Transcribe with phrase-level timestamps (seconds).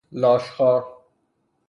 [0.21, 0.83] لاش خوار